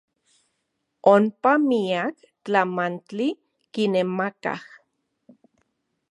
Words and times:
Onpa 1.13 1.51
miak 1.69 2.15
tlamantli 2.43 3.27
kinemakaj. 3.73 4.61